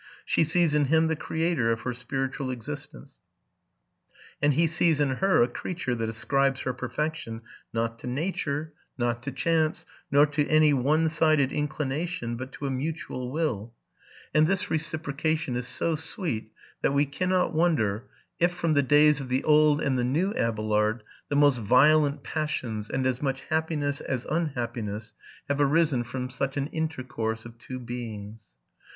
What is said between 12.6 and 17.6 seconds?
a mutual will: and this reciprocation is so sweet, that we cannot»